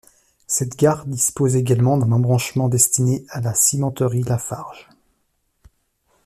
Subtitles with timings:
[0.47, 4.89] Cette gare dispose également d'un embranchement destiné à la cimenterie Lafarge.